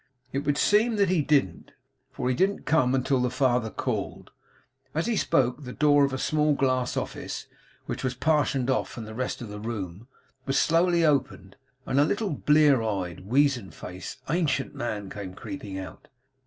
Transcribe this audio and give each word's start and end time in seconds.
It 0.33 0.45
would 0.45 0.57
seem 0.57 0.95
that 0.95 1.09
he 1.09 1.21
didn't, 1.21 1.73
for 2.11 2.27
he 2.27 2.33
didn't 2.33 2.65
come 2.65 2.95
until 2.95 3.21
the 3.21 3.29
father 3.29 3.69
called. 3.69 4.31
As 4.95 5.05
he 5.05 5.15
spoke, 5.15 5.61
the 5.63 5.73
door 5.73 6.03
of 6.03 6.11
a 6.11 6.17
small 6.17 6.55
glass 6.55 6.97
office, 6.97 7.45
which 7.85 8.03
was 8.03 8.15
partitioned 8.15 8.71
off 8.71 8.89
from 8.89 9.05
the 9.05 9.13
rest 9.13 9.43
of 9.43 9.49
the 9.49 9.59
room, 9.59 10.07
was 10.47 10.57
slowly 10.57 11.05
opened, 11.05 11.55
and 11.85 11.99
a 11.99 12.03
little 12.03 12.31
blear 12.31 12.81
eyed, 12.81 13.27
weazen 13.27 13.69
faced, 13.69 14.23
ancient 14.27 14.73
man 14.73 15.11
came 15.11 15.35
creeping 15.35 15.77
out. 15.77 16.07